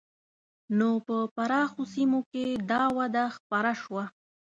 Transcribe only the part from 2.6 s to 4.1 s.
دا وده خپره شوه.